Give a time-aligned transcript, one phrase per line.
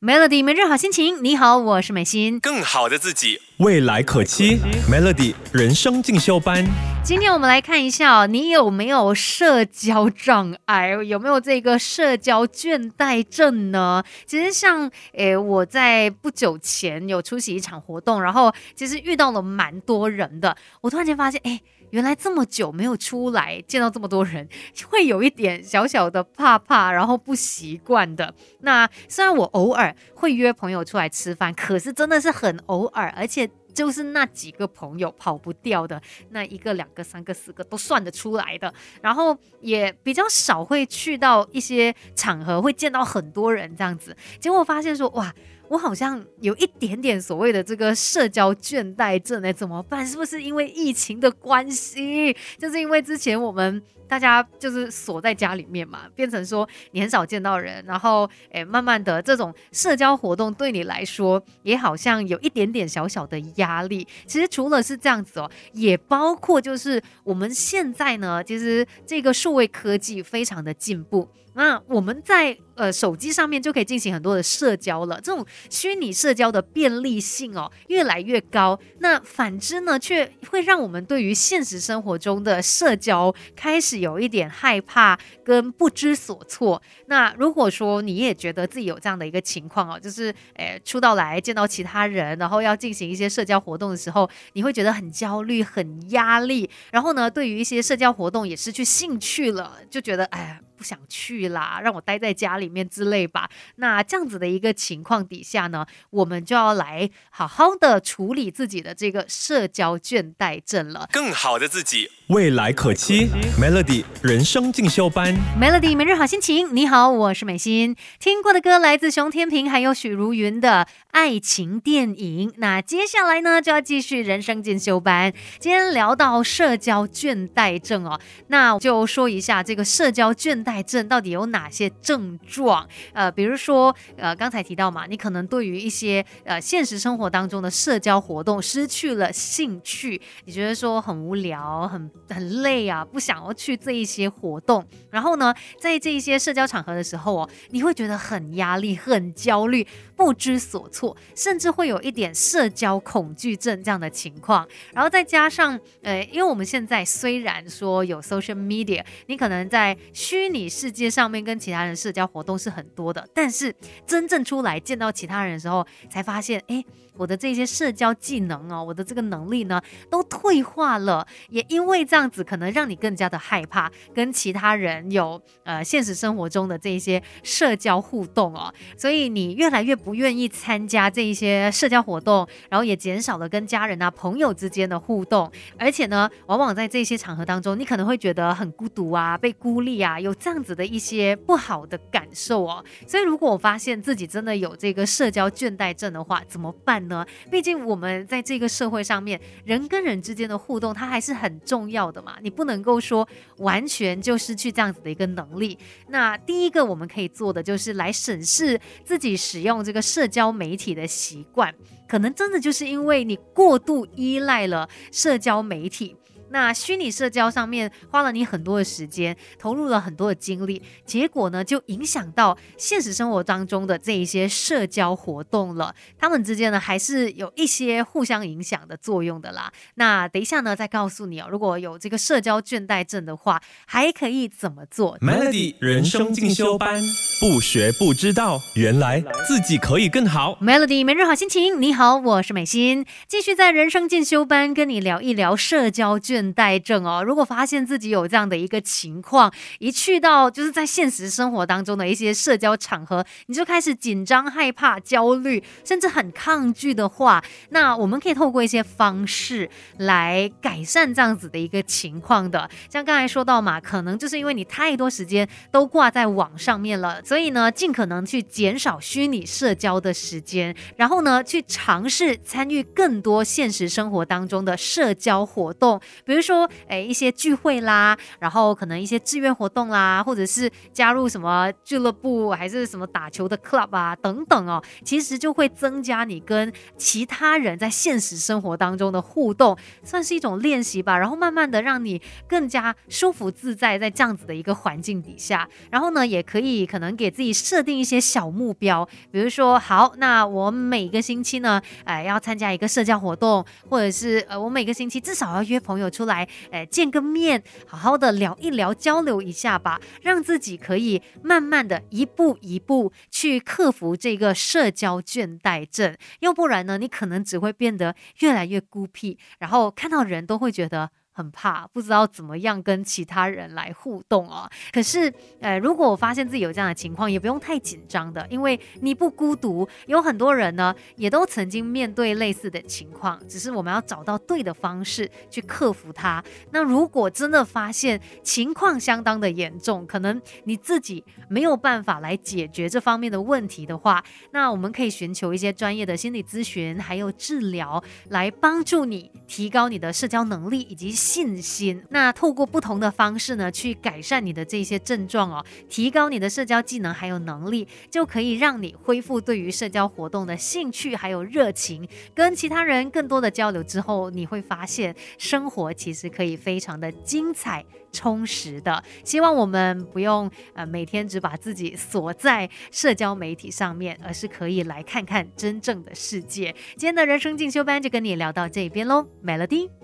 [0.00, 2.38] Melody 每日好心情，你好，我是美心。
[2.38, 4.60] 更好的自己，未来可期。
[4.88, 6.64] Melody 人生进修班，
[7.02, 10.90] 今天我们来看一下哦，你有没有社交障碍？
[11.02, 14.04] 有没有这个社交倦怠症呢？
[14.24, 21.60] 其实像诶，我在不久前有出席一场活动，然后其实遇到了蛮多人的，我突然间发现，诶。
[21.90, 24.48] 原来这么久没有出来见到这么多人，
[24.88, 28.34] 会有一点小小的怕怕，然后不习惯的。
[28.60, 38.72] 那虽然我偶尔会约朋友出来吃饭，可是真的是很偶尔，而且就是那几个朋友跑不掉的，那一个、两个、三个、四个都算得出来的。
[39.00, 45.32] 然后也比较少会去到一些场合会见到很多人这样子，结果发现说哇。
[45.68, 50.06] 我好像有一点点所谓的这个社交倦怠症哎，怎么办？
[50.06, 52.34] 是不是因为疫情的关系？
[52.58, 64.06] 就是因为之前我们大家就是锁在家里面嘛，变成说你很少见到人，然后诶，慢慢的这种社交活动对你来说也好像有一点点小小的压力。
[64.26, 71.28] 其实除了是这样子哦，也包括就是我们现在呢，其实这个数位科技非常的进步。
[71.54, 78.78] 那我们在呃手机上面就可以进行很多的社交了，这种虚拟社交的便利性哦越来越高。
[79.00, 86.80] 那反之呢，却会让我们对于现实生活中的社交开始有一点害怕跟不知所措。
[87.06, 100.60] 那如果说你也觉得自己有这样的一个情况哦，就是诶出到来见到其他人，然后要进行一些社交活动的时候，你会觉得很焦虑、很压力，然后呢，对于一些社交活动也失去兴趣了，就觉得哎。
[100.78, 103.50] 不想去啦，让我待在家里面之类吧。
[103.76, 111.08] 那这样子的一个情况底下呢，我们就要来好好的处理自己的这个社交倦怠症了。
[111.10, 113.28] 更好的自己，未来可期。
[113.60, 116.74] Melody 人生进修班，Melody 每日好心情。
[116.76, 117.96] 你好，我是美心。
[118.20, 122.52] 听过的歌来自熊天平还有许茹芸的爱情电影。
[122.58, 125.32] 那接下来呢，就要继续人生进修班。
[125.58, 130.62] 今天聊到社交倦怠症哦，那就说一下这个社交倦。
[130.68, 132.86] 怠症到底有哪些症状？
[133.14, 144.84] 呃，比如说，呃，刚才提到嘛，你可能对于一些呃现实生活当中的社交活动失去了兴趣，你觉得说很无聊、很很累啊，不想要去这一些活动。
[145.10, 154.68] 然后呢，在这一些社交场合的时候哦，你会觉得很压力、很焦虑、不知所措，甚至会有一点社交恐惧症这样的情况。
[154.92, 163.74] 然后再加上，呃，因为我们现在虽然说有 social media，你可能在虚拟你世界上面跟其他人社交活动是很多的，但是
[164.06, 166.84] 真正出来见到其他人的时候，才发现，哎。
[167.18, 171.26] 我的这些社交技能哦，我的这个能力呢，都退化了。
[171.48, 185.50] 也因为这样子，可能让你更加的害怕跟其他人有呃现实生活中的这些社交互动哦，所以你越来越不愿意参加这一些社交活动，然后也减少了跟家人啊、朋友之间的互动。
[185.76, 192.82] 而且呢，往往在这些场合当中，你可能会觉得很孤独啊、被孤立啊，有这样子的一些不好的感受哦。
[193.06, 197.06] 所以，如果我发现自己真的有这个社交倦怠症的话，怎么办？
[197.08, 197.26] 呢？
[197.50, 202.38] 毕竟我们在这个社会上面，人跟人之间的互动，它还是很重要的嘛。
[202.40, 205.78] 你不能够说完全就失去这样子的一个能力。
[206.08, 211.74] 那第一个我们可以做的，就是来审视自己使用这个社交媒体的习惯，
[212.08, 216.16] 可能真的就是因为你过度依赖了社交媒体。
[216.50, 225.94] 那虚拟社交上面花了你很多的时间，投入了很多的精力，结果呢就影响到现实生活当中的这一些社交活动了。
[226.18, 229.70] 他们之间呢还是有一些互相影响的作用的啦。
[229.96, 237.02] 那等一下呢再告诉你哦，如果有这个社交倦怠症的话，还可以怎么做？Melody 人生进修班，
[237.40, 240.58] 不学不知道，原来自己可以更好。
[240.62, 246.37] Melody 每日好心情，你好，我是美心，继续在人生进修班跟你聊一聊社交倦。
[246.38, 259.68] 倦怠症哦，如果发现自己有这样的一个情况，一去到就是在现实生活当中的一些社交场合，你就开始紧张、害怕、焦虑，甚至很抗拒的话，那我们可以透过一些方式
[259.98, 262.68] 来改善这样子的一个情况的。
[262.88, 276.00] 像刚才说到嘛，可能就是因为你太多时间都挂在网上面了，所以呢，尽可能去减少虚拟社交的时间，然后呢，去尝试参与更多现实生活当中的社交活动。
[276.28, 291.16] 比如说，诶一些聚会啦，然后可能一些志愿活动啦，或者是加入什么俱乐部，还是什么打球的 club 啊等等哦，其实就会增加你跟其他人在现实生活当中的互动，算是一种练习吧。
[291.16, 321.10] 然后慢慢的让你更加舒服自在在这样子的一个环境底下，然后呢，也可以可能给自己设定一些小目标，比如说，好，那我每个星期呢，哎，要参加一个社交活动，或者是呃，我每个星期至少要约朋友出来，哎，见个面，好好的聊一聊，交流一下吧，让自己可以慢慢的一步一步去克服这个社交倦怠症，要不然呢，你可能只会变得越来越孤僻，然后看到人都会觉得。
[321.38, 324.68] 很怕，不知道怎么样跟其他人来互动哦。
[324.92, 336.42] 可是，呃，如果我发现自己有这样的情况，也不用太紧张的，因为你不孤独，有很多人呢，也都曾经面对类似的情况，只是我们要找到对的方式去克服它。
[336.72, 351.27] 那如果真的发现情况相当的严重，可能你自己没有办法来解决这方面的问题的话，那我们可以寻求一些专业的心理咨询，还有治疗，来帮助你提高你的社交能力以及。
[351.28, 369.04] 信心，那透过不同的方式呢，去改善你的这些症状哦，提高你的社交技能还有能力，就可以让你恢复对于社交活动的兴趣还有热情，跟其他人更多的交流之后，你会发现生活其实可以非常的精彩充实的。
[369.22, 376.74] 希望我们不用呃每天只把自己锁在社交媒体上面，而是可以来看看真正的世界。
[376.96, 379.97] 今天的人生进修班就跟你聊到这边喽，Melody。